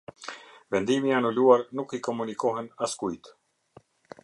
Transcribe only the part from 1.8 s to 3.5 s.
i komunikohen askujt.